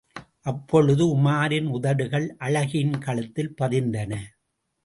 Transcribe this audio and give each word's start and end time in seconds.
அப்பொழுது 0.41 1.03
உமாரின் 1.17 1.67
உதடுகள் 1.69 2.27
அழகியின் 2.39 2.97
கழுத்தில் 2.99 3.53
பதிந்தன. 3.61 4.13